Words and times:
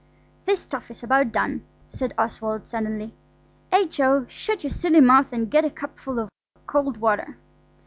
"This 0.45 0.65
toffee's 0.65 1.03
about 1.03 1.31
done," 1.31 1.63
said 1.91 2.15
Oswald 2.17 2.67
suddenly. 2.67 3.13
"H.O., 3.71 4.25
shut 4.29 4.63
your 4.63 4.71
silly 4.73 4.99
mouth 4.99 5.31
and 5.31 5.51
get 5.51 5.63
a 5.63 5.69
cupful 5.69 6.17
of 6.17 6.27
cold 6.65 6.97
water." 6.97 7.37